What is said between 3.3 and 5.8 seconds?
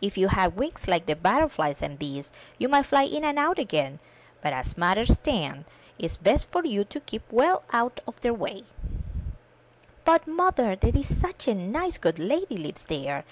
out again; but, as matters stand,